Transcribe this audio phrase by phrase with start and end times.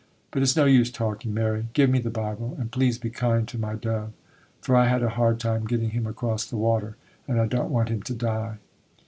[0.31, 1.67] —But it's no use talking, Mary.
[1.73, 5.39] Give me the Bible; and please be kind to my dove,—for I had a hard
[5.39, 8.57] time getting him across the water, and I don't want him to die.